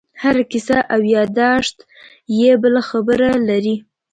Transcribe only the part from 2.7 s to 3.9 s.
خبره لري.